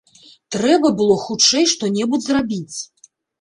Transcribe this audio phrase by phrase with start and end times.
[0.53, 2.77] Трэба было хутчэй што-небудзь зрабіць.